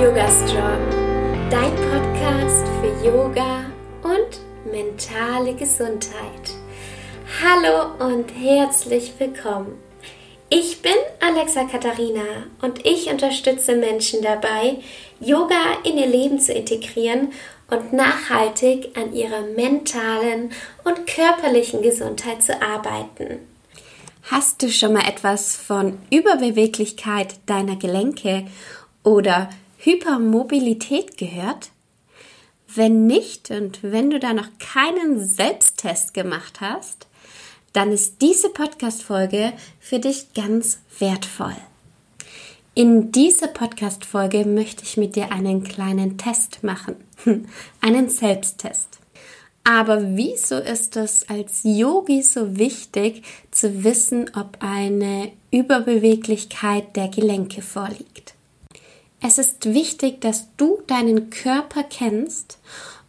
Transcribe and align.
Yoga 0.00 0.26
Strong, 0.30 1.50
dein 1.50 1.76
Podcast 1.76 2.66
für 2.80 3.06
Yoga 3.06 3.66
und 4.02 4.72
mentale 4.72 5.52
Gesundheit. 5.52 6.54
Hallo 7.44 8.06
und 8.06 8.30
herzlich 8.30 9.12
willkommen. 9.18 9.74
Ich 10.48 10.80
bin 10.80 10.94
Alexa 11.20 11.64
Katharina 11.64 12.46
und 12.62 12.86
ich 12.86 13.10
unterstütze 13.10 13.76
Menschen 13.76 14.22
dabei, 14.22 14.78
Yoga 15.20 15.76
in 15.84 15.98
ihr 15.98 16.06
Leben 16.06 16.40
zu 16.40 16.54
integrieren 16.54 17.34
und 17.68 17.92
nachhaltig 17.92 18.96
an 18.96 19.12
ihrer 19.12 19.42
mentalen 19.54 20.50
und 20.82 21.06
körperlichen 21.06 21.82
Gesundheit 21.82 22.42
zu 22.42 22.62
arbeiten. 22.62 23.40
Hast 24.30 24.62
du 24.62 24.70
schon 24.70 24.94
mal 24.94 25.06
etwas 25.06 25.56
von 25.56 25.98
Überbeweglichkeit 26.10 27.34
deiner 27.44 27.76
Gelenke 27.76 28.46
oder 29.04 29.50
Hypermobilität 29.82 31.16
gehört? 31.16 31.70
Wenn 32.66 33.06
nicht 33.06 33.50
und 33.50 33.82
wenn 33.82 34.10
du 34.10 34.20
da 34.20 34.34
noch 34.34 34.48
keinen 34.58 35.26
Selbsttest 35.26 36.12
gemacht 36.12 36.60
hast, 36.60 37.06
dann 37.72 37.90
ist 37.90 38.20
diese 38.20 38.50
Podcast-Folge 38.50 39.54
für 39.78 39.98
dich 39.98 40.34
ganz 40.34 40.80
wertvoll. 40.98 41.56
In 42.74 43.10
dieser 43.10 43.48
Podcast-Folge 43.48 44.44
möchte 44.44 44.84
ich 44.84 44.98
mit 44.98 45.16
dir 45.16 45.32
einen 45.32 45.64
kleinen 45.64 46.18
Test 46.18 46.62
machen. 46.62 46.96
einen 47.80 48.10
Selbsttest. 48.10 48.98
Aber 49.64 50.16
wieso 50.16 50.56
ist 50.56 50.96
es 50.96 51.26
als 51.28 51.60
Yogi 51.62 52.22
so 52.22 52.58
wichtig 52.58 53.22
zu 53.50 53.82
wissen, 53.82 54.30
ob 54.34 54.58
eine 54.60 55.32
Überbeweglichkeit 55.50 56.96
der 56.96 57.08
Gelenke 57.08 57.62
vorliegt? 57.62 58.29
Es 59.22 59.36
ist 59.36 59.74
wichtig, 59.74 60.20
dass 60.22 60.48
du 60.56 60.80
deinen 60.86 61.28
Körper 61.28 61.82
kennst 61.82 62.58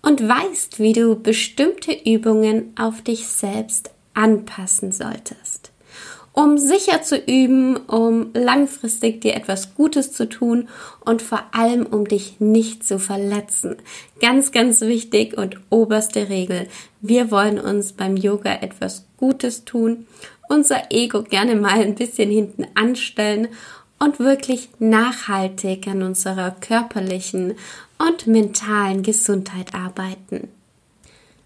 und 0.01 0.27
weißt, 0.27 0.79
wie 0.79 0.93
du 0.93 1.15
bestimmte 1.15 1.93
Übungen 1.93 2.73
auf 2.77 3.01
dich 3.01 3.27
selbst 3.27 3.91
anpassen 4.13 4.91
solltest. 4.91 5.71
Um 6.33 6.57
sicher 6.57 7.01
zu 7.01 7.17
üben, 7.17 7.75
um 7.75 8.31
langfristig 8.33 9.21
dir 9.21 9.35
etwas 9.35 9.75
Gutes 9.75 10.13
zu 10.13 10.27
tun 10.27 10.69
und 11.05 11.21
vor 11.21 11.43
allem 11.51 11.85
um 11.85 12.07
dich 12.07 12.39
nicht 12.39 12.85
zu 12.85 12.99
verletzen. 12.99 13.77
Ganz, 14.21 14.51
ganz 14.51 14.81
wichtig 14.81 15.37
und 15.37 15.57
oberste 15.69 16.29
Regel. 16.29 16.67
Wir 17.01 17.31
wollen 17.31 17.59
uns 17.59 17.93
beim 17.93 18.15
Yoga 18.15 18.53
etwas 18.61 19.05
Gutes 19.17 19.65
tun, 19.65 20.07
unser 20.47 20.91
Ego 20.91 21.23
gerne 21.23 21.55
mal 21.55 21.79
ein 21.81 21.95
bisschen 21.95 22.29
hinten 22.29 22.65
anstellen 22.75 23.47
und 24.01 24.19
wirklich 24.19 24.69
nachhaltig 24.79 25.87
an 25.87 26.01
unserer 26.01 26.49
körperlichen 26.51 27.55
und 27.99 28.25
mentalen 28.25 29.03
Gesundheit 29.03 29.75
arbeiten. 29.75 30.47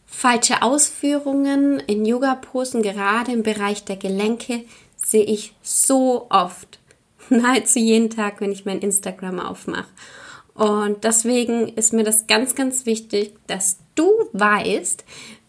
Falsche 0.06 0.62
Ausführungen 0.62 1.82
in 1.82 2.06
Yoga-Posen, 2.06 2.82
gerade 2.82 3.34
im 3.34 3.44
Bereich 3.44 3.84
der 3.84 3.98
Gelenke, 3.98 4.64
sehe 4.96 5.26
ich 5.26 5.54
so 5.62 6.28
oft. 6.30 6.80
Nahezu 7.30 7.80
jeden 7.80 8.10
Tag, 8.10 8.40
wenn 8.40 8.54
ich 8.54 8.64
mein 8.64 8.80
Instagram 8.80 9.42
aufmache. 9.42 9.90
Und 10.54 11.04
deswegen 11.04 11.68
ist 11.68 11.92
mir 11.92 12.06
das 12.06 12.26
ganz, 12.26 12.56
ganz 12.56 12.86
wichtig, 12.86 13.34
dass 13.48 13.80
du 13.96 14.10
weißt, 14.32 15.04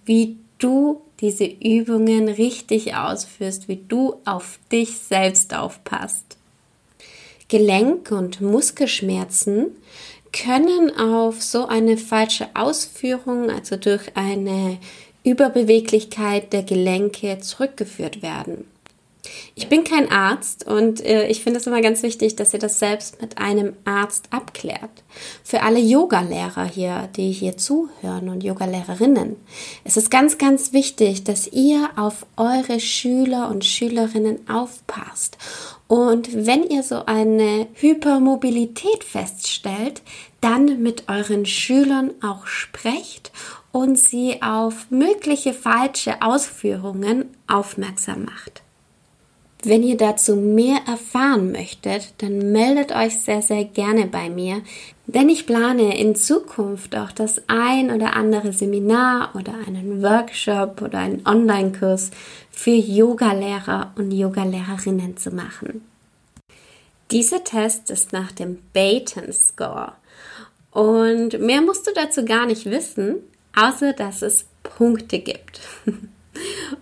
wie 0.04 0.38
du 0.58 1.02
diese 1.20 1.44
Übungen 1.44 2.28
richtig 2.28 2.96
ausführst, 2.96 3.68
wie 3.68 3.84
du 3.86 4.20
auf 4.24 4.58
dich 4.72 4.98
selbst 4.98 5.54
aufpasst. 5.54 6.36
Gelenk- 7.48 8.10
und 8.10 8.40
Muskelschmerzen 8.40 9.68
können 10.32 10.96
auf 10.98 11.42
so 11.42 11.66
eine 11.66 11.96
falsche 11.96 12.48
Ausführung, 12.54 13.50
also 13.50 13.76
durch 13.76 14.16
eine 14.16 14.78
Überbeweglichkeit 15.24 16.52
der 16.52 16.62
Gelenke 16.62 17.38
zurückgeführt 17.38 18.22
werden. 18.22 18.64
Ich 19.54 19.68
bin 19.68 19.84
kein 19.84 20.10
Arzt 20.10 20.66
und 20.66 21.04
äh, 21.04 21.26
ich 21.26 21.42
finde 21.42 21.58
es 21.58 21.66
immer 21.66 21.80
ganz 21.80 22.02
wichtig, 22.02 22.36
dass 22.36 22.52
ihr 22.52 22.60
das 22.60 22.78
selbst 22.78 23.20
mit 23.20 23.38
einem 23.38 23.74
Arzt 23.84 24.26
abklärt. 24.30 24.90
Für 25.42 25.62
alle 25.62 25.80
Yogalehrer 25.80 26.64
hier, 26.64 27.08
die 27.16 27.32
hier 27.32 27.56
zuhören 27.56 28.28
und 28.28 28.44
Yogalehrerinnen, 28.44 29.36
es 29.84 29.96
ist 29.96 30.10
ganz, 30.10 30.38
ganz 30.38 30.72
wichtig, 30.72 31.24
dass 31.24 31.48
ihr 31.48 31.90
auf 31.96 32.26
eure 32.36 32.80
Schüler 32.80 33.48
und 33.48 33.64
Schülerinnen 33.64 34.48
aufpasst. 34.48 35.38
Und 35.88 36.46
wenn 36.46 36.64
ihr 36.64 36.82
so 36.82 37.06
eine 37.06 37.68
Hypermobilität 37.74 39.04
feststellt, 39.04 40.02
dann 40.40 40.82
mit 40.82 41.08
euren 41.08 41.46
Schülern 41.46 42.12
auch 42.22 42.46
sprecht 42.46 43.30
und 43.70 43.96
sie 43.98 44.42
auf 44.42 44.90
mögliche 44.90 45.52
falsche 45.52 46.22
Ausführungen 46.22 47.36
aufmerksam 47.46 48.24
macht. 48.24 48.62
Wenn 49.68 49.82
ihr 49.82 49.96
dazu 49.96 50.36
mehr 50.36 50.78
erfahren 50.86 51.50
möchtet, 51.50 52.14
dann 52.18 52.52
meldet 52.52 52.94
euch 52.94 53.18
sehr, 53.18 53.42
sehr 53.42 53.64
gerne 53.64 54.06
bei 54.06 54.30
mir, 54.30 54.62
denn 55.08 55.28
ich 55.28 55.44
plane 55.44 55.98
in 55.98 56.14
Zukunft 56.14 56.94
auch 56.94 57.10
das 57.10 57.42
ein 57.48 57.90
oder 57.90 58.14
andere 58.14 58.52
Seminar 58.52 59.34
oder 59.34 59.54
einen 59.66 60.04
Workshop 60.04 60.82
oder 60.82 61.00
einen 61.00 61.26
Online-Kurs 61.26 62.12
für 62.52 62.70
Yogalehrer 62.70 63.92
und 63.96 64.12
Yogalehrerinnen 64.12 65.16
zu 65.16 65.32
machen. 65.32 65.84
Dieser 67.10 67.42
Test 67.42 67.90
ist 67.90 68.12
nach 68.12 68.30
dem 68.30 68.58
Baton 68.72 69.32
Score 69.32 69.94
und 70.70 71.40
mehr 71.40 71.60
musst 71.60 71.88
du 71.88 71.90
dazu 71.92 72.24
gar 72.24 72.46
nicht 72.46 72.66
wissen, 72.66 73.16
außer 73.56 73.94
dass 73.94 74.22
es 74.22 74.46
Punkte 74.62 75.18
gibt. 75.18 75.58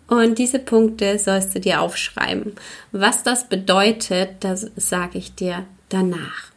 Und 0.07 0.39
diese 0.39 0.59
Punkte 0.59 1.19
sollst 1.19 1.55
du 1.55 1.61
dir 1.61 1.81
aufschreiben. 1.81 2.55
Was 2.93 3.23
das 3.23 3.49
bedeutet, 3.49 4.37
das 4.41 4.71
sage 4.77 5.19
ich 5.19 5.35
dir 5.35 5.65
danach. 5.89 6.53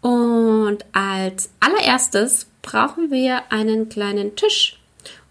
Und 0.00 0.84
als 0.92 1.50
allererstes 1.60 2.46
brauchen 2.62 3.10
wir 3.10 3.50
einen 3.50 3.88
kleinen 3.88 4.36
Tisch 4.36 4.78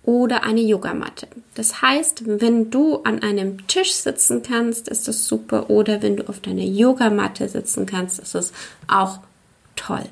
oder 0.03 0.43
eine 0.43 0.61
Yogamatte. 0.61 1.27
Das 1.55 1.81
heißt, 1.81 2.23
wenn 2.25 2.69
du 2.69 2.97
an 3.03 3.23
einem 3.23 3.65
Tisch 3.67 3.93
sitzen 3.93 4.43
kannst, 4.43 4.87
ist 4.87 5.07
das 5.07 5.27
super. 5.27 5.69
Oder 5.69 6.01
wenn 6.01 6.17
du 6.17 6.27
auf 6.29 6.39
deiner 6.39 6.63
Yogamatte 6.63 7.49
sitzen 7.49 7.85
kannst, 7.85 8.19
ist 8.19 8.35
das 8.35 8.51
auch 8.87 9.19
toll. 9.75 10.05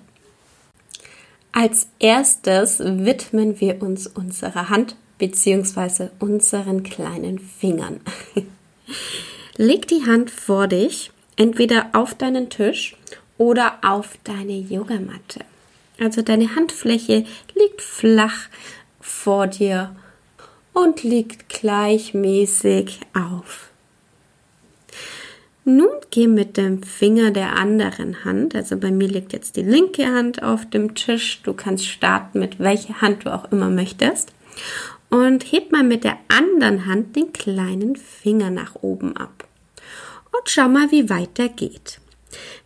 Als 1.51 1.87
erstes 1.99 2.79
widmen 2.79 3.59
wir 3.59 3.81
uns 3.83 4.07
unserer 4.07 4.69
Hand 4.69 4.95
beziehungsweise 5.17 6.11
unseren 6.19 6.83
kleinen 6.83 7.39
Fingern. 7.39 8.01
Leg 9.57 9.87
die 9.87 10.05
Hand 10.05 10.31
vor 10.31 10.67
dich, 10.67 11.11
entweder 11.35 11.89
auf 11.93 12.15
deinen 12.15 12.49
Tisch 12.49 12.95
oder 13.37 13.79
auf 13.81 14.17
deine 14.23 14.57
Yogamatte. 14.57 15.41
Also 15.99 16.21
deine 16.21 16.55
Handfläche 16.55 17.25
liegt 17.55 17.81
flach 17.81 18.47
vor 18.99 19.47
dir 19.47 19.95
und 20.73 21.03
liegt 21.03 21.49
gleichmäßig 21.49 23.01
auf. 23.13 23.69
Nun 25.65 25.91
geh 26.09 26.27
mit 26.27 26.57
dem 26.57 26.83
Finger 26.83 27.31
der 27.31 27.55
anderen 27.55 28.25
Hand, 28.25 28.53
also 28.53 28.75
bei 28.75 28.91
mir 28.91 29.07
liegt 29.07 29.31
jetzt 29.31 29.55
die 29.55 29.61
linke 29.61 30.05
Hand 30.05 30.43
auf 30.43 30.69
dem 30.69 30.93
Tisch, 30.93 31.41
du 31.43 31.53
kannst 31.53 31.85
starten 31.85 32.39
mit 32.39 32.59
welcher 32.59 32.99
Hand 32.99 33.25
du 33.25 33.33
auch 33.33 33.49
immer 33.49 33.69
möchtest 33.69 34.33
und 35.13 35.51
heb 35.51 35.71
mal 35.71 35.83
mit 35.83 36.03
der 36.03 36.17
anderen 36.27 36.87
Hand 36.87 37.15
den 37.15 37.31
kleinen 37.33 37.95
Finger 37.95 38.49
nach 38.49 38.73
oben 38.81 39.15
ab. 39.15 39.47
Und 40.31 40.49
schau 40.49 40.67
mal, 40.67 40.89
wie 40.89 41.07
weit 41.07 41.37
der 41.37 41.49
geht. 41.49 41.99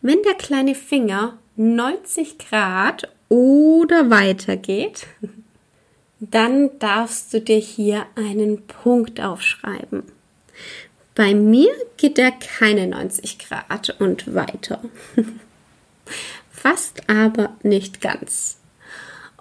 Wenn 0.01 0.23
der 0.23 0.35
kleine 0.35 0.73
Finger 0.73 1.39
90 1.57 2.37
Grad 2.37 3.11
oder 3.27 4.09
weiter 4.09 4.55
geht, 4.55 5.07
dann 6.21 6.79
darfst 6.79 7.33
du 7.33 7.41
dir 7.41 7.57
hier 7.57 8.05
einen 8.15 8.65
Punkt 8.65 9.19
aufschreiben. 9.19 10.03
Bei 11.15 11.35
mir 11.35 11.73
geht 11.97 12.17
er 12.17 12.31
keine 12.31 12.87
90 12.87 13.39
Grad 13.39 13.99
und 13.99 14.33
weiter. 14.33 14.79
Fast 16.49 17.09
aber 17.09 17.57
nicht 17.61 17.99
ganz. 17.99 18.57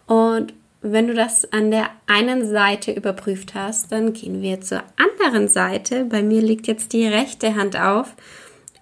Und 0.07 0.55
wenn 0.93 1.09
du 1.09 1.15
das 1.15 1.53
an 1.53 1.71
der 1.71 1.91
einen 2.07 2.49
Seite 2.49 2.93
überprüft 2.93 3.55
hast, 3.55 3.93
dann 3.93 4.13
gehen 4.13 4.43
wir 4.43 4.61
zur 4.61 4.83
anderen 4.97 5.49
Seite. 5.49 6.05
Bei 6.05 6.23
mir 6.23 6.41
liegt 6.41 6.67
jetzt 6.67 6.93
die 6.93 7.07
rechte 7.07 7.55
Hand 7.55 7.79
auf 7.79 8.15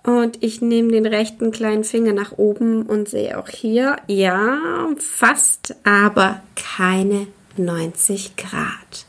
und 0.04 0.42
ich 0.42 0.60
nehme 0.60 0.92
den 0.92 1.06
rechten 1.06 1.50
kleinen 1.50 1.84
Finger 1.84 2.12
nach 2.12 2.32
oben 2.32 2.82
und 2.82 3.08
sehe 3.08 3.38
auch 3.38 3.48
hier, 3.48 3.96
ja, 4.06 4.88
fast, 4.98 5.76
aber 5.84 6.42
keine 6.56 7.26
90 7.56 8.36
Grad. 8.36 9.06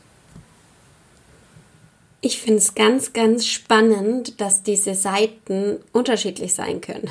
Ich 2.22 2.40
finde 2.40 2.58
es 2.58 2.74
ganz, 2.74 3.12
ganz 3.12 3.46
spannend, 3.46 4.40
dass 4.40 4.62
diese 4.62 4.94
Seiten 4.94 5.76
unterschiedlich 5.92 6.54
sein 6.54 6.80
können. 6.80 7.08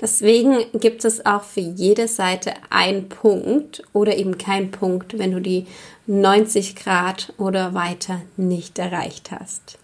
Deswegen 0.00 0.64
gibt 0.74 1.04
es 1.04 1.24
auch 1.24 1.42
für 1.42 1.60
jede 1.60 2.08
Seite 2.08 2.54
einen 2.70 3.08
Punkt 3.08 3.82
oder 3.92 4.16
eben 4.16 4.38
keinen 4.38 4.70
Punkt, 4.70 5.18
wenn 5.18 5.32
du 5.32 5.40
die 5.40 5.66
90 6.06 6.76
Grad 6.76 7.32
oder 7.38 7.74
weiter 7.74 8.22
nicht 8.36 8.78
erreicht 8.78 9.30
hast. 9.30 9.78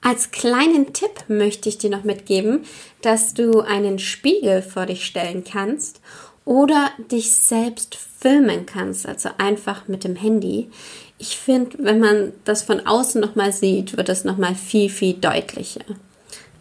Als 0.00 0.30
kleinen 0.30 0.92
Tipp 0.92 1.24
möchte 1.28 1.68
ich 1.68 1.78
dir 1.78 1.90
noch 1.90 2.04
mitgeben, 2.04 2.64
dass 3.02 3.34
du 3.34 3.60
einen 3.60 3.98
Spiegel 3.98 4.62
vor 4.62 4.86
dich 4.86 5.04
stellen 5.04 5.42
kannst 5.42 6.00
oder 6.44 6.90
dich 7.10 7.32
selbst 7.32 7.96
filmen 7.96 8.66
kannst, 8.66 9.06
also 9.06 9.30
einfach 9.36 9.88
mit 9.88 10.04
dem 10.04 10.14
Handy. 10.14 10.70
Ich 11.18 11.36
finde, 11.38 11.76
wenn 11.80 11.98
man 11.98 12.32
das 12.44 12.62
von 12.62 12.86
außen 12.86 13.20
nochmal 13.20 13.52
sieht, 13.52 13.96
wird 13.96 14.08
es 14.08 14.24
nochmal 14.24 14.54
viel, 14.54 14.90
viel 14.90 15.14
deutlicher. 15.14 15.84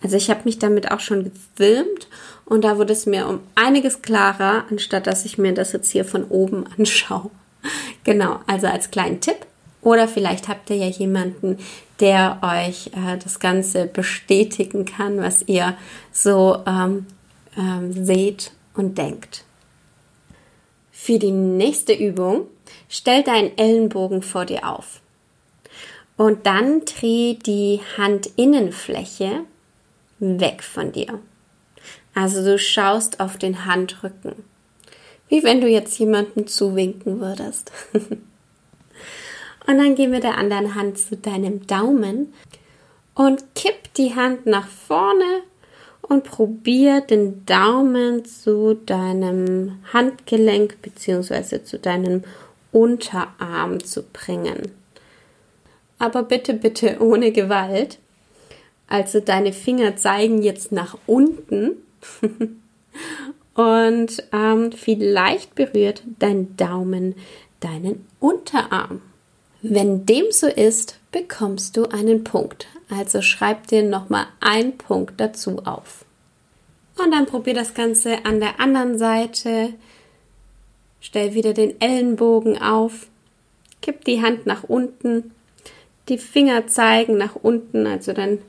Also 0.05 0.17
ich 0.17 0.29
habe 0.29 0.41
mich 0.43 0.59
damit 0.59 0.91
auch 0.91 0.99
schon 0.99 1.23
gefilmt 1.23 2.07
und 2.45 2.63
da 2.63 2.77
wurde 2.77 2.93
es 2.93 3.07
mir 3.07 3.27
um 3.27 3.39
einiges 3.55 4.03
klarer, 4.03 4.65
anstatt 4.69 5.07
dass 5.07 5.25
ich 5.25 5.39
mir 5.39 5.51
das 5.51 5.71
jetzt 5.71 5.89
hier 5.89 6.05
von 6.05 6.25
oben 6.25 6.65
anschaue. 6.77 7.31
Genau, 8.03 8.39
also 8.45 8.67
als 8.67 8.91
kleinen 8.91 9.19
Tipp. 9.19 9.47
Oder 9.81 10.07
vielleicht 10.07 10.47
habt 10.47 10.69
ihr 10.69 10.75
ja 10.75 10.85
jemanden, 10.85 11.57
der 11.99 12.37
euch 12.43 12.91
äh, 12.93 13.17
das 13.17 13.39
Ganze 13.39 13.87
bestätigen 13.87 14.85
kann, 14.85 15.17
was 15.17 15.41
ihr 15.47 15.75
so 16.11 16.59
ähm, 16.67 17.07
ähm, 17.57 18.05
seht 18.05 18.51
und 18.75 18.99
denkt. 18.99 19.43
Für 20.91 21.17
die 21.17 21.31
nächste 21.31 21.93
Übung 21.93 22.45
stell 22.89 23.23
deinen 23.23 23.57
Ellenbogen 23.57 24.21
vor 24.21 24.45
dir 24.45 24.69
auf. 24.69 25.01
Und 26.15 26.45
dann 26.45 26.85
dreh 26.85 27.33
die 27.33 27.79
Handinnenfläche 27.97 29.45
weg 30.19 30.63
von 30.63 30.91
dir. 30.91 31.19
Also 32.13 32.43
du 32.43 32.57
schaust 32.57 33.19
auf 33.19 33.37
den 33.37 33.65
Handrücken. 33.65 34.35
Wie 35.27 35.43
wenn 35.43 35.61
du 35.61 35.67
jetzt 35.67 35.97
jemanden 35.97 36.47
zuwinken 36.47 37.19
würdest. 37.19 37.71
und 37.93 38.19
dann 39.67 39.95
geh 39.95 40.07
mit 40.07 40.23
der 40.23 40.37
anderen 40.37 40.75
Hand 40.75 40.97
zu 40.97 41.17
deinem 41.17 41.65
Daumen 41.67 42.33
und 43.15 43.43
kipp 43.55 43.93
die 43.97 44.15
Hand 44.15 44.45
nach 44.45 44.67
vorne 44.67 45.41
und 46.01 46.23
probier 46.23 47.01
den 47.01 47.45
Daumen 47.45 48.25
zu 48.25 48.75
deinem 48.75 49.79
Handgelenk 49.91 50.81
bzw. 50.81 51.63
zu 51.63 51.79
deinem 51.79 52.23
Unterarm 52.71 53.83
zu 53.83 54.03
bringen. 54.03 54.71
Aber 55.97 56.23
bitte, 56.23 56.53
bitte 56.53 56.97
ohne 56.99 57.31
Gewalt. 57.31 57.99
Also 58.87 59.19
deine 59.19 59.53
Finger 59.53 59.95
zeigen 59.95 60.41
jetzt 60.41 60.71
nach 60.71 60.97
unten 61.07 61.71
und 63.55 64.23
ähm, 64.31 64.71
vielleicht 64.71 65.55
berührt 65.55 66.03
dein 66.19 66.55
Daumen 66.55 67.15
deinen 67.59 68.05
Unterarm. 68.19 69.01
Wenn 69.61 70.05
dem 70.05 70.25
so 70.29 70.47
ist, 70.47 70.99
bekommst 71.11 71.75
du 71.75 71.85
einen 71.85 72.23
Punkt. 72.23 72.67
Also 72.89 73.23
schreib 73.23 73.67
dir 73.67 73.81
nochmal 73.81 74.27
einen 74.39 74.77
Punkt 74.77 75.19
dazu 75.19 75.63
auf. 75.65 76.05
Und 76.97 77.11
dann 77.11 77.25
probier 77.25 77.55
das 77.55 77.73
Ganze 77.73 78.25
an 78.25 78.39
der 78.39 78.59
anderen 78.59 78.99
Seite. 78.99 79.73
Stell 81.01 81.33
wieder 81.33 81.53
den 81.53 81.81
Ellenbogen 81.81 82.61
auf. 82.61 83.07
Kipp 83.81 84.05
die 84.05 84.21
Hand 84.21 84.45
nach 84.45 84.63
unten. 84.63 85.31
Die 86.09 86.19
Finger 86.19 86.67
zeigen 86.67 87.17
nach 87.17 87.35
unten, 87.35 87.87
also 87.87 88.13
dein 88.13 88.39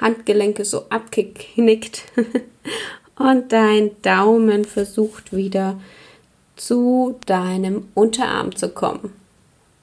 Handgelenke 0.00 0.64
so 0.64 0.86
abgeknickt 0.90 2.04
und 3.16 3.52
dein 3.52 3.90
Daumen 4.02 4.64
versucht 4.64 5.34
wieder 5.34 5.80
zu 6.56 7.18
deinem 7.26 7.88
Unterarm 7.94 8.54
zu 8.54 8.68
kommen. 8.68 9.12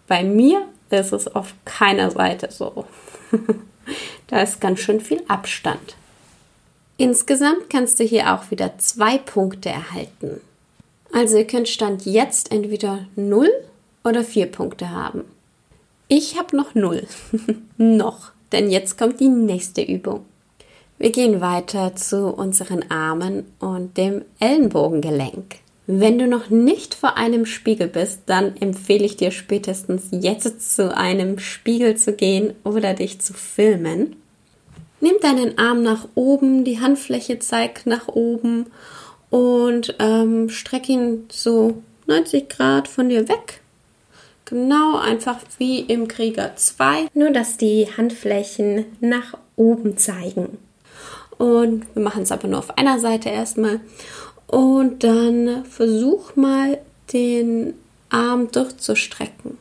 Bei 0.07 0.23
mir 0.23 0.67
ist 0.89 1.13
es 1.13 1.27
auf 1.27 1.53
keiner 1.65 2.11
Seite 2.11 2.49
so. 2.51 2.85
da 4.27 4.41
ist 4.41 4.61
ganz 4.61 4.79
schön 4.79 4.99
viel 4.99 5.23
Abstand. 5.27 5.95
Insgesamt 6.97 7.69
kannst 7.69 7.99
du 7.99 8.03
hier 8.03 8.33
auch 8.33 8.51
wieder 8.51 8.77
zwei 8.77 9.17
Punkte 9.17 9.69
erhalten. 9.69 10.41
Also 11.11 11.37
ihr 11.37 11.47
könnt 11.47 11.67
Stand 11.67 12.05
jetzt 12.05 12.51
entweder 12.51 13.05
0 13.15 13.49
oder 14.03 14.23
4 14.23 14.45
Punkte 14.47 14.89
haben. 14.89 15.23
Ich 16.07 16.37
habe 16.37 16.55
noch 16.55 16.75
0. 16.75 17.07
noch 17.77 18.31
denn 18.51 18.69
jetzt 18.69 18.97
kommt 18.97 19.19
die 19.19 19.27
nächste 19.27 19.81
Übung. 19.81 20.25
Wir 20.97 21.11
gehen 21.11 21.41
weiter 21.41 21.95
zu 21.95 22.27
unseren 22.27 22.91
Armen 22.91 23.45
und 23.59 23.97
dem 23.97 24.23
Ellenbogengelenk. 24.39 25.55
Wenn 25.87 26.19
du 26.19 26.27
noch 26.27 26.49
nicht 26.49 26.93
vor 26.93 27.17
einem 27.17 27.45
Spiegel 27.45 27.87
bist, 27.87 28.21
dann 28.27 28.55
empfehle 28.57 29.03
ich 29.03 29.17
dir 29.17 29.31
spätestens 29.31 30.09
jetzt 30.11 30.75
zu 30.75 30.95
einem 30.95 31.39
Spiegel 31.39 31.97
zu 31.97 32.13
gehen 32.13 32.53
oder 32.63 32.93
dich 32.93 33.19
zu 33.19 33.33
filmen. 33.33 34.15
Nimm 34.99 35.15
deinen 35.21 35.57
Arm 35.57 35.81
nach 35.81 36.07
oben, 36.13 36.63
die 36.63 36.79
Handfläche 36.79 37.39
zeigt 37.39 37.87
nach 37.87 38.07
oben 38.07 38.67
und 39.31 39.95
ähm, 39.97 40.49
streck 40.49 40.87
ihn 40.87 41.25
so 41.31 41.81
90 42.05 42.47
Grad 42.47 42.87
von 42.87 43.09
dir 43.09 43.27
weg 43.27 43.60
Genau, 44.51 44.97
einfach 44.97 45.37
wie 45.59 45.79
im 45.79 46.09
Krieger 46.09 46.57
2, 46.57 47.07
nur 47.13 47.29
dass 47.29 47.55
die 47.55 47.87
Handflächen 47.95 48.83
nach 48.99 49.37
oben 49.55 49.95
zeigen. 49.95 50.57
Und 51.37 51.85
wir 51.95 52.03
machen 52.03 52.23
es 52.23 52.33
aber 52.33 52.49
nur 52.49 52.59
auf 52.59 52.77
einer 52.77 52.99
Seite 52.99 53.29
erstmal. 53.29 53.79
Und 54.47 55.05
dann 55.05 55.63
versuch 55.63 56.35
mal 56.35 56.79
den 57.13 57.75
Arm 58.09 58.51
durchzustrecken. 58.51 59.57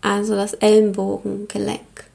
Also 0.00 0.34
das 0.34 0.54
Ellenbogengelenk. 0.54 2.05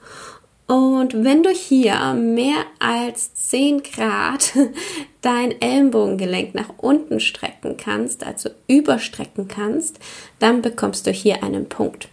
Und 0.71 1.25
wenn 1.25 1.43
du 1.43 1.49
hier 1.49 2.13
mehr 2.13 2.63
als 2.79 3.33
10 3.33 3.83
Grad 3.83 4.53
dein 5.21 5.59
Ellenbogengelenk 5.59 6.55
nach 6.55 6.69
unten 6.77 7.19
strecken 7.19 7.75
kannst, 7.75 8.25
also 8.25 8.51
überstrecken 8.69 9.49
kannst, 9.49 9.99
dann 10.39 10.61
bekommst 10.61 11.05
du 11.05 11.11
hier 11.11 11.43
einen 11.43 11.67
Punkt. 11.67 12.07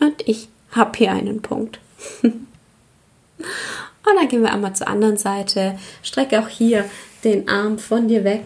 Und 0.00 0.14
ich 0.28 0.48
habe 0.70 0.96
hier 0.96 1.10
einen 1.10 1.42
Punkt. 1.42 1.80
Und 2.22 2.38
dann 4.16 4.28
gehen 4.28 4.42
wir 4.42 4.52
einmal 4.52 4.76
zur 4.76 4.86
anderen 4.86 5.16
Seite. 5.16 5.76
Strecke 6.04 6.38
auch 6.38 6.48
hier 6.48 6.84
den 7.24 7.48
Arm 7.48 7.80
von 7.80 8.06
dir 8.06 8.22
weg. 8.22 8.44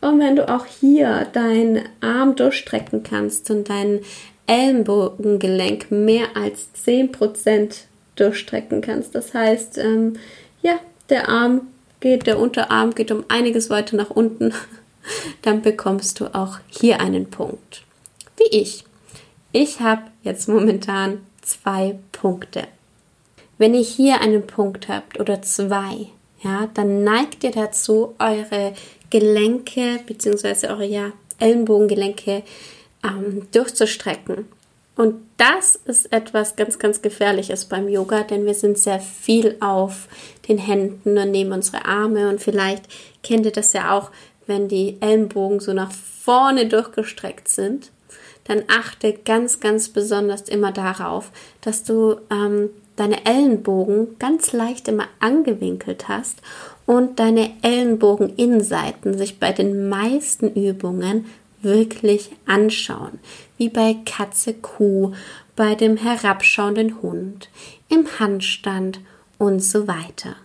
Und 0.00 0.20
wenn 0.20 0.36
du 0.36 0.48
auch 0.48 0.64
hier 0.64 1.26
deinen 1.34 1.82
Arm 2.00 2.34
durchstrecken 2.34 3.02
kannst 3.02 3.50
und 3.50 3.68
dein 3.68 4.00
Ellenbogengelenk 4.46 5.90
mehr 5.90 6.34
als 6.34 6.70
10% 6.86 7.88
durchstrecken 8.16 8.80
kannst. 8.80 9.14
Das 9.14 9.34
heißt, 9.34 9.78
ähm, 9.78 10.14
ja, 10.62 10.78
der 11.08 11.28
Arm 11.28 11.68
geht, 12.00 12.26
der 12.26 12.38
Unterarm 12.38 12.94
geht 12.94 13.10
um 13.10 13.24
einiges 13.28 13.70
weiter 13.70 13.96
nach 13.96 14.10
unten. 14.10 14.52
Dann 15.42 15.62
bekommst 15.62 16.20
du 16.20 16.34
auch 16.34 16.58
hier 16.68 17.00
einen 17.00 17.30
Punkt. 17.30 17.84
Wie 18.36 18.56
ich. 18.56 18.84
Ich 19.52 19.80
habe 19.80 20.02
jetzt 20.22 20.48
momentan 20.48 21.20
zwei 21.42 21.98
Punkte. 22.12 22.64
Wenn 23.58 23.72
ihr 23.72 23.82
hier 23.82 24.20
einen 24.20 24.46
Punkt 24.46 24.88
habt 24.88 25.18
oder 25.18 25.40
zwei, 25.40 26.08
ja, 26.42 26.68
dann 26.74 27.04
neigt 27.04 27.42
ihr 27.44 27.52
dazu, 27.52 28.14
eure 28.18 28.74
Gelenke 29.08 30.00
bzw. 30.06 30.66
eure 30.66 30.84
ja, 30.84 31.12
Ellenbogengelenke 31.38 32.42
ähm, 33.02 33.48
durchzustrecken. 33.52 34.46
Und 34.96 35.16
das 35.36 35.76
ist 35.76 36.10
etwas 36.10 36.56
ganz, 36.56 36.78
ganz 36.78 37.02
Gefährliches 37.02 37.66
beim 37.66 37.86
Yoga, 37.88 38.22
denn 38.22 38.46
wir 38.46 38.54
sind 38.54 38.78
sehr 38.78 38.98
viel 38.98 39.56
auf 39.60 40.08
den 40.48 40.58
Händen 40.58 41.18
und 41.18 41.30
nehmen 41.30 41.52
unsere 41.52 41.84
Arme. 41.84 42.30
Und 42.30 42.40
vielleicht 42.40 42.84
kennt 43.22 43.44
ihr 43.44 43.52
das 43.52 43.74
ja 43.74 43.96
auch, 43.96 44.10
wenn 44.46 44.68
die 44.68 44.96
Ellenbogen 45.00 45.60
so 45.60 45.74
nach 45.74 45.92
vorne 45.92 46.66
durchgestreckt 46.66 47.48
sind, 47.48 47.90
dann 48.44 48.62
achte 48.68 49.12
ganz, 49.12 49.60
ganz 49.60 49.88
besonders 49.88 50.42
immer 50.42 50.72
darauf, 50.72 51.30
dass 51.60 51.82
du 51.82 52.16
ähm, 52.30 52.70
deine 52.94 53.26
Ellenbogen 53.26 54.18
ganz 54.18 54.52
leicht 54.52 54.88
immer 54.88 55.08
angewinkelt 55.20 56.08
hast 56.08 56.40
und 56.86 57.18
deine 57.18 57.50
Ellenbogeninnenseiten 57.62 59.18
sich 59.18 59.38
bei 59.38 59.52
den 59.52 59.88
meisten 59.88 60.48
Übungen 60.54 61.26
wirklich 61.60 62.30
anschauen, 62.46 63.18
wie 63.56 63.68
bei 63.68 63.96
Katze, 64.04 64.54
Kuh, 64.54 65.12
bei 65.54 65.74
dem 65.74 65.96
herabschauenden 65.96 67.02
Hund, 67.02 67.48
im 67.88 68.06
Handstand 68.18 69.00
und 69.38 69.60
so 69.60 69.88
weiter. 69.88 70.36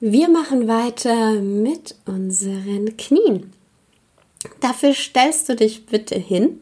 Wir 0.00 0.28
machen 0.28 0.68
weiter 0.68 1.32
mit 1.34 1.96
unseren 2.06 2.96
Knien. 2.96 3.52
Dafür 4.60 4.94
stellst 4.94 5.48
du 5.48 5.56
dich 5.56 5.86
bitte 5.86 6.16
hin 6.16 6.60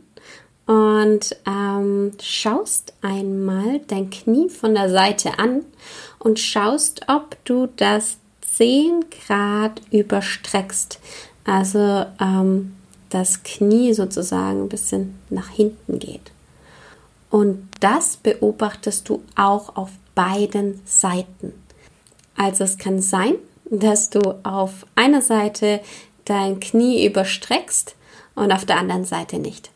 und 0.67 1.37
ähm, 1.47 2.13
schaust 2.21 2.95
einmal 3.03 3.81
dein 3.87 4.11
Knie 4.11 4.49
von 4.49 4.75
der 4.75 4.91
Seite 4.91 5.39
an 5.39 5.65
und 6.19 6.39
schaust, 6.39 7.03
ob 7.09 7.37
du 7.45 7.69
das 7.77 8.17
10 8.57 9.05
Grad 9.11 9.81
überstreckst. 9.91 10.99
Also 11.45 12.07
ähm, 12.21 12.75
das 13.11 13.43
Knie 13.43 13.93
sozusagen 13.93 14.65
ein 14.65 14.69
bisschen 14.69 15.19
nach 15.31 15.49
hinten 15.49 15.99
geht. 15.99 16.33
Und 17.31 17.69
das 17.81 18.17
beobachtest 18.17 19.09
du 19.09 19.23
auch 19.35 19.77
auf 19.77 19.91
beiden 20.15 20.81
Seiten. 20.85 21.53
Also 22.37 22.65
es 22.65 22.79
kann 22.79 23.01
sein, 23.01 23.35
dass 23.71 24.11
du 24.11 24.21
auf 24.43 24.87
einer 24.95 25.23
Seite 25.23 25.81
dein 26.25 26.61
Knie 26.61 27.05
überstreckst 27.07 27.95
und 28.35 28.53
auf 28.53 28.65
der 28.65 28.79
anderen 28.79 29.05
Seite 29.05 29.39
nicht. 29.39 29.71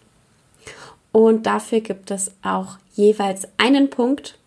Und 1.12 1.46
dafür 1.46 1.80
gibt 1.80 2.10
es 2.10 2.30
auch 2.42 2.78
jeweils 2.94 3.48
einen 3.56 3.90
Punkt. 3.90 4.38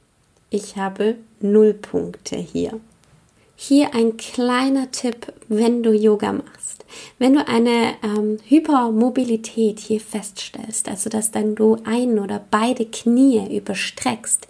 Ich 0.50 0.78
habe 0.78 1.16
null 1.42 1.74
Punkte 1.74 2.38
hier. 2.38 2.80
Hier 3.56 3.94
ein 3.94 4.18
kleiner 4.18 4.92
Tipp, 4.92 5.32
wenn 5.48 5.84
du 5.84 5.94
Yoga 5.94 6.34
machst. 6.34 6.86
Wenn 7.18 7.34
du 7.34 7.48
eine 7.48 7.96
ähm, 8.04 8.38
Hypermobilität 8.46 9.80
hier 9.80 10.00
feststellst, 10.00 10.88
also 10.90 11.10
dass 11.10 11.32
dann 11.32 11.56
du 11.56 11.78
ein 11.86 12.20
oder 12.20 12.44
beide 12.52 12.86
Knie 12.86 13.56
überstreckst, 13.56 14.48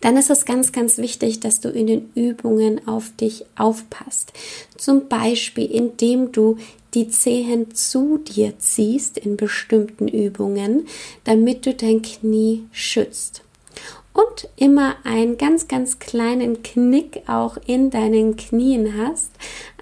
dann 0.00 0.16
ist 0.16 0.30
es 0.30 0.44
ganz, 0.44 0.72
ganz 0.72 0.98
wichtig, 0.98 1.40
dass 1.40 1.60
du 1.60 1.68
in 1.68 1.86
den 1.86 2.10
Übungen 2.14 2.86
auf 2.86 3.14
dich 3.16 3.44
aufpasst. 3.56 4.32
Zum 4.76 5.08
Beispiel, 5.08 5.70
indem 5.70 6.32
du 6.32 6.56
die 6.94 7.08
Zehen 7.08 7.74
zu 7.74 8.18
dir 8.18 8.58
ziehst 8.58 9.16
in 9.16 9.36
bestimmten 9.36 10.08
Übungen, 10.08 10.86
damit 11.24 11.66
du 11.66 11.72
dein 11.72 12.02
Knie 12.02 12.64
schützt. 12.72 13.42
Und 14.12 14.48
immer 14.56 14.96
einen 15.04 15.38
ganz, 15.38 15.68
ganz 15.68 15.98
kleinen 15.98 16.62
Knick 16.62 17.22
auch 17.26 17.56
in 17.66 17.90
deinen 17.90 18.36
Knien 18.36 18.96
hast, 18.98 19.30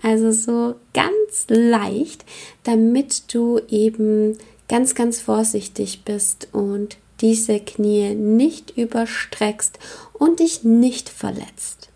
also 0.02 0.30
so 0.30 0.76
ganz 0.94 1.46
leicht, 1.48 2.24
damit 2.62 3.34
du 3.34 3.60
eben 3.68 4.38
ganz, 4.68 4.94
ganz 4.94 5.20
vorsichtig 5.20 6.02
bist 6.04 6.48
und 6.52 6.96
diese 7.20 7.60
Knie 7.60 8.14
nicht 8.14 8.76
überstreckst 8.76 9.78
und 10.12 10.40
dich 10.40 10.62
nicht 10.62 11.08
verletzt. 11.08 11.88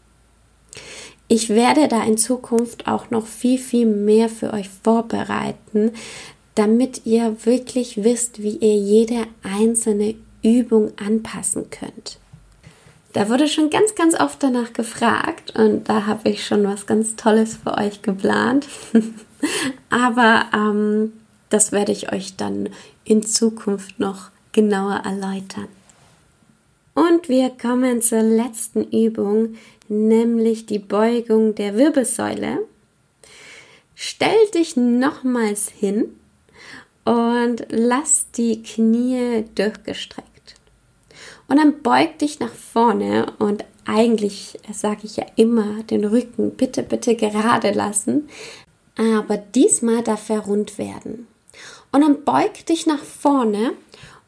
Ich 1.28 1.48
werde 1.48 1.88
da 1.88 2.04
in 2.04 2.18
Zukunft 2.18 2.86
auch 2.86 3.10
noch 3.10 3.26
viel, 3.26 3.58
viel 3.58 3.86
mehr 3.86 4.28
für 4.28 4.52
euch 4.52 4.68
vorbereiten, 4.68 5.92
damit 6.54 7.06
ihr 7.06 7.36
wirklich 7.44 8.04
wisst, 8.04 8.42
wie 8.42 8.56
ihr 8.56 8.76
jede 8.76 9.26
einzelne 9.42 10.14
Übung 10.42 10.92
anpassen 10.98 11.70
könnt. 11.70 12.18
Da 13.14 13.28
wurde 13.28 13.46
schon 13.46 13.70
ganz, 13.70 13.94
ganz 13.94 14.18
oft 14.18 14.42
danach 14.42 14.72
gefragt 14.72 15.56
und 15.56 15.88
da 15.88 16.06
habe 16.06 16.28
ich 16.28 16.44
schon 16.44 16.64
was 16.64 16.84
ganz 16.84 17.14
Tolles 17.14 17.56
für 17.62 17.78
euch 17.78 18.02
geplant. 18.02 18.66
Aber 19.88 20.46
ähm, 20.52 21.12
das 21.48 21.70
werde 21.70 21.92
ich 21.92 22.12
euch 22.12 22.34
dann 22.34 22.70
in 23.04 23.22
Zukunft 23.22 24.00
noch 24.00 24.30
genauer 24.50 25.02
erläutern. 25.04 25.68
Und 26.94 27.28
wir 27.28 27.50
kommen 27.50 28.02
zur 28.02 28.22
letzten 28.22 28.82
Übung, 28.82 29.54
nämlich 29.86 30.66
die 30.66 30.80
Beugung 30.80 31.54
der 31.54 31.76
Wirbelsäule. 31.76 32.66
Stell 33.94 34.48
dich 34.54 34.76
nochmals 34.76 35.68
hin 35.68 36.06
und 37.04 37.64
lass 37.70 38.26
die 38.32 38.60
Knie 38.64 39.44
durchgestreckt. 39.54 40.33
Und 41.48 41.58
dann 41.58 41.82
beug 41.82 42.18
dich 42.18 42.40
nach 42.40 42.52
vorne 42.52 43.32
und 43.38 43.64
eigentlich 43.86 44.58
sage 44.72 45.00
ich 45.04 45.16
ja 45.16 45.26
immer 45.36 45.82
den 45.82 46.04
Rücken 46.04 46.52
bitte, 46.52 46.82
bitte 46.82 47.16
gerade 47.16 47.72
lassen, 47.72 48.28
aber 48.96 49.36
diesmal 49.36 50.02
darf 50.02 50.30
er 50.30 50.40
rund 50.40 50.78
werden. 50.78 51.26
Und 51.92 52.00
dann 52.00 52.24
beug 52.24 52.64
dich 52.66 52.86
nach 52.86 53.02
vorne 53.02 53.72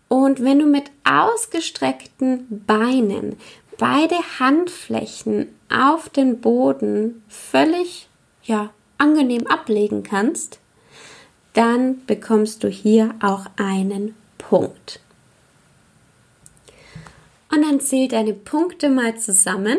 und 0.09 0.43
wenn 0.43 0.59
du 0.59 0.67
mit 0.67 0.91
ausgestreckten 1.05 2.65
Beinen 2.67 3.37
beide 3.79 4.17
Handflächen 4.39 5.49
auf 5.75 6.09
den 6.09 6.41
Boden 6.41 7.23
völlig 7.29 8.09
ja, 8.45 8.71
angenehm 8.99 9.47
ablegen 9.47 10.03
kannst, 10.03 10.61
dann 11.55 12.05
bekommst 12.07 12.63
du 12.63 12.69
hier 12.69 13.15
auch 13.21 13.47
einen 13.57 14.15
Punkt. 14.39 15.01
Und 17.57 17.63
dann 17.63 17.81
zähl 17.81 18.07
deine 18.07 18.35
Punkte 18.35 18.91
mal 18.91 19.17
zusammen. 19.17 19.79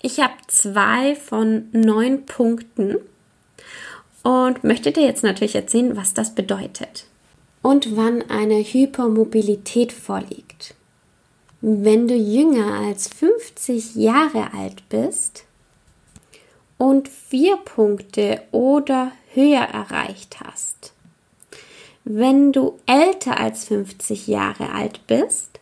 Ich 0.00 0.20
habe 0.20 0.34
zwei 0.46 1.16
von 1.16 1.68
neun 1.72 2.24
Punkten 2.24 2.98
und 4.22 4.62
möchte 4.62 4.92
dir 4.92 5.02
jetzt 5.02 5.24
natürlich 5.24 5.56
erzählen, 5.56 5.96
was 5.96 6.14
das 6.14 6.36
bedeutet 6.36 7.06
und 7.62 7.96
wann 7.96 8.22
eine 8.30 8.60
Hypermobilität 8.62 9.92
vorliegt. 9.92 10.76
Wenn 11.62 12.06
du 12.06 12.14
jünger 12.14 12.74
als 12.74 13.08
50 13.08 13.96
Jahre 13.96 14.54
alt 14.54 14.88
bist 14.88 15.46
und 16.78 17.08
vier 17.08 17.56
Punkte 17.56 18.40
oder 18.52 19.10
höher 19.34 19.62
erreicht 19.62 20.36
hast, 20.44 20.92
wenn 22.04 22.52
du 22.52 22.78
älter 22.86 23.40
als 23.40 23.64
50 23.64 24.28
Jahre 24.28 24.70
alt 24.70 25.04
bist 25.08 25.55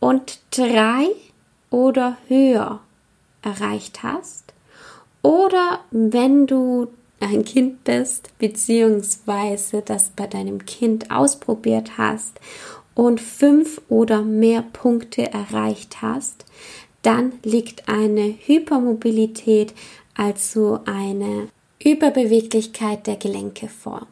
und 0.00 0.40
drei 0.50 1.08
oder 1.70 2.16
höher 2.28 2.80
erreicht 3.42 4.02
hast, 4.02 4.52
oder 5.22 5.80
wenn 5.90 6.46
du 6.46 6.88
ein 7.18 7.44
Kind 7.44 7.82
bist, 7.84 8.30
beziehungsweise 8.38 9.82
das 9.82 10.10
bei 10.10 10.26
deinem 10.26 10.64
Kind 10.66 11.10
ausprobiert 11.10 11.98
hast 11.98 12.38
und 12.94 13.20
fünf 13.20 13.80
oder 13.88 14.22
mehr 14.22 14.62
Punkte 14.62 15.32
erreicht 15.32 16.02
hast, 16.02 16.44
dann 17.02 17.32
liegt 17.42 17.88
eine 17.88 18.36
Hypermobilität, 18.46 19.74
also 20.16 20.80
eine 20.86 21.48
Überbeweglichkeit 21.82 23.06
der 23.06 23.16
Gelenke 23.16 23.68
vor. 23.68 24.06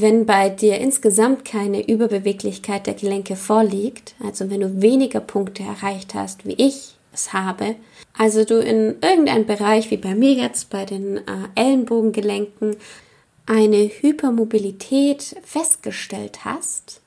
Wenn 0.00 0.26
bei 0.26 0.48
dir 0.48 0.78
insgesamt 0.78 1.44
keine 1.44 1.88
Überbeweglichkeit 1.88 2.86
der 2.86 2.94
Gelenke 2.94 3.34
vorliegt, 3.34 4.14
also 4.24 4.48
wenn 4.48 4.60
du 4.60 4.80
weniger 4.80 5.18
Punkte 5.18 5.64
erreicht 5.64 6.14
hast 6.14 6.46
wie 6.46 6.52
ich 6.52 6.94
es 7.12 7.32
habe, 7.32 7.74
also 8.16 8.44
du 8.44 8.60
in 8.60 8.94
irgendeinem 9.02 9.44
Bereich 9.44 9.90
wie 9.90 9.96
bei 9.96 10.14
mir 10.14 10.34
jetzt 10.34 10.70
bei 10.70 10.84
den 10.84 11.16
äh, 11.16 11.22
Ellenbogengelenken 11.56 12.76
eine 13.46 13.88
Hypermobilität 13.88 15.34
festgestellt 15.42 16.44
hast, 16.44 17.00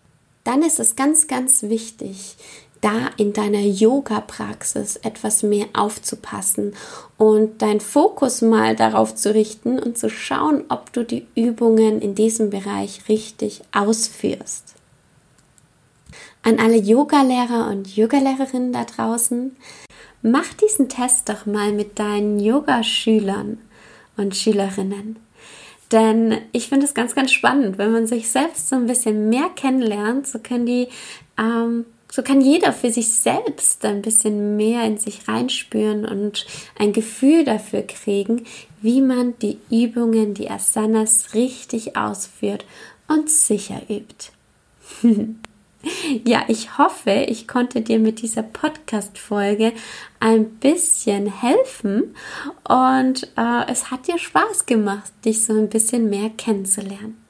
dann 0.44 0.62
ist 0.62 0.82
es 0.82 0.98
ganz, 0.98 1.28
ganz 1.28 1.64
wichtig, 1.64 2.36
da 2.82 3.12
in 3.18 3.32
deiner 3.32 3.60
Yoga-Praxis 3.60 4.98
etwas 4.98 5.44
mehr 5.44 5.68
aufzupassen 5.74 6.74
und 7.18 7.62
dein 7.62 7.80
Fokus 7.80 8.42
mal 8.42 8.76
darauf 8.76 9.16
zu 9.16 9.34
richten 9.34 9.80
und 9.80 9.98
zu 9.98 10.10
schauen, 10.10 10.64
ob 10.70 10.92
du 10.92 11.06
die 11.06 11.28
Übungen 11.36 12.02
in 12.02 12.16
diesem 12.16 12.50
Bereich 12.50 13.08
richtig 13.08 13.62
ausführst. 13.72 14.76
An 16.44 16.60
alle 16.60 16.78
Yogalehrer 16.78 17.70
und 17.70 17.96
Yogalehrerinnen 17.96 18.74
da 18.74 18.84
draußen, 18.84 19.56
mach 20.24 20.52
diesen 20.54 20.90
Test 20.90 21.30
doch 21.30 21.46
mal 21.46 21.72
mit 21.72 22.00
deinen 22.00 22.40
Yogaschülern 22.40 23.60
und 24.18 24.36
Schülerinnen. 24.36 25.18
Denn 25.92 26.38
ich 26.52 26.70
finde 26.70 26.86
es 26.86 26.94
ganz, 26.94 27.14
ganz 27.14 27.32
spannend, 27.32 27.78
wenn 27.78 27.92
man 27.92 28.08
sich 28.08 28.32
selbst 28.32 28.70
so 28.70 28.76
ein 28.76 28.88
bisschen 28.88 29.30
mehr 29.30 29.50
kennenlernt, 29.56 30.26
so 30.26 30.40
können 30.40 30.66
die 30.66 30.88
ähm, 31.38 31.86
so 32.12 32.22
kann 32.22 32.42
jeder 32.42 32.74
für 32.74 32.92
sich 32.92 33.12
selbst 33.14 33.84
ein 33.86 34.02
bisschen 34.02 34.58
mehr 34.58 34.84
in 34.84 34.98
sich 34.98 35.28
reinspüren 35.28 36.06
und 36.06 36.46
ein 36.78 36.94
Gefühl 36.94 37.46
dafür 37.46 37.84
kriegen, 37.84 38.44
wie 38.82 39.02
man 39.02 39.34
die 39.40 39.58
Übungen, 39.72 40.34
die 40.34 40.50
Asanas 40.50 41.34
richtig 41.34 41.96
ausführt 41.96 42.66
und 43.08 43.30
sicher 43.30 43.82
übt. 43.90 44.32
Ja, 46.26 46.44
ich 46.48 46.78
hoffe, 46.78 47.26
ich 47.28 47.48
konnte 47.48 47.82
dir 47.82 47.98
mit 47.98 48.22
dieser 48.22 48.44
Podcast-Folge 48.44 49.74
ein 50.20 50.46
bisschen 50.60 51.26
helfen 51.26 52.16
und 52.70 53.24
äh, 53.36 53.66
es 53.68 53.90
hat 53.90 54.08
dir 54.08 54.20
Spaß 54.20 54.68
gemacht, 54.68 55.12
dich 55.26 55.44
so 55.44 55.54
ein 55.54 55.70
bisschen 55.70 56.08
mehr 56.08 56.30
kennenzulernen. 56.30 57.21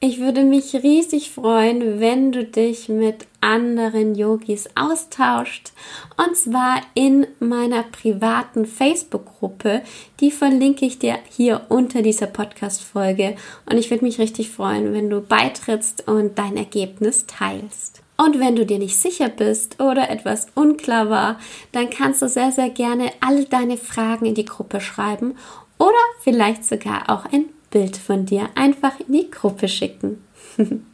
Ich 0.00 0.20
würde 0.20 0.44
mich 0.44 0.74
riesig 0.74 1.32
freuen, 1.32 1.98
wenn 1.98 2.30
du 2.30 2.44
dich 2.44 2.88
mit 2.88 3.26
anderen 3.40 4.14
Yogis 4.14 4.68
austauscht. 4.76 5.72
Und 6.16 6.36
zwar 6.36 6.82
in 6.94 7.26
meiner 7.40 7.82
privaten 7.82 8.64
Facebook-Gruppe. 8.64 9.82
Die 10.20 10.30
verlinke 10.30 10.86
ich 10.86 11.00
dir 11.00 11.18
hier 11.30 11.62
unter 11.68 12.02
dieser 12.02 12.28
Podcast-Folge. 12.28 13.34
Und 13.68 13.76
ich 13.76 13.90
würde 13.90 14.04
mich 14.04 14.20
richtig 14.20 14.50
freuen, 14.50 14.92
wenn 14.92 15.10
du 15.10 15.20
beitrittst 15.20 16.06
und 16.06 16.38
dein 16.38 16.56
Ergebnis 16.56 17.26
teilst. 17.26 18.00
Und 18.16 18.38
wenn 18.38 18.54
du 18.54 18.64
dir 18.64 18.78
nicht 18.78 18.96
sicher 18.96 19.28
bist 19.28 19.80
oder 19.80 20.10
etwas 20.10 20.46
unklar 20.54 21.10
war, 21.10 21.40
dann 21.72 21.90
kannst 21.90 22.22
du 22.22 22.28
sehr, 22.28 22.52
sehr 22.52 22.70
gerne 22.70 23.10
alle 23.20 23.46
deine 23.46 23.76
Fragen 23.76 24.26
in 24.26 24.34
die 24.36 24.44
Gruppe 24.44 24.80
schreiben 24.80 25.34
oder 25.78 25.94
vielleicht 26.22 26.64
sogar 26.64 27.10
auch 27.10 27.24
ein 27.32 27.46
Bild 27.70 27.96
von 27.96 28.26
dir 28.26 28.48
einfach 28.54 29.00
in 29.00 29.12
die 29.12 29.30
Gruppe 29.30 29.68
schicken. 29.68 30.24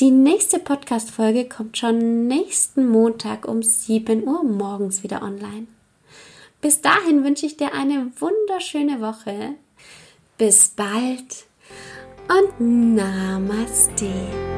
Die 0.00 0.12
nächste 0.12 0.60
Podcast-Folge 0.60 1.48
kommt 1.48 1.76
schon 1.76 2.28
nächsten 2.28 2.88
Montag 2.88 3.48
um 3.48 3.64
7 3.64 4.28
Uhr 4.28 4.44
morgens 4.44 5.02
wieder 5.02 5.22
online. 5.22 5.66
Bis 6.60 6.80
dahin 6.80 7.24
wünsche 7.24 7.46
ich 7.46 7.56
dir 7.56 7.74
eine 7.74 8.12
wunderschöne 8.20 9.00
Woche. 9.00 9.54
Bis 10.36 10.68
bald 10.68 11.46
und 12.28 12.94
Namaste. 12.94 14.57